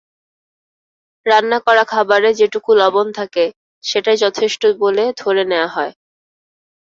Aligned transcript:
রান্না 1.25 1.57
করা 1.59 1.83
খাবারে 1.83 2.29
যেটুকু 2.33 2.69
লবণ 2.75 3.07
থাকে, 3.11 3.45
সেটাই 3.83 4.17
যথেষ্ট 4.17 4.61
বলে 4.79 5.03
ধরে 5.21 5.43
নেওয়া 5.51 5.69
হয়। 5.75 5.93